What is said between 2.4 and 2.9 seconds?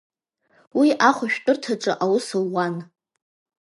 луан.